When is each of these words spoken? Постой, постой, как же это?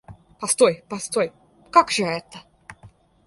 Постой, 0.39 0.83
постой, 0.89 1.31
как 1.69 1.91
же 1.91 2.05
это? 2.05 2.39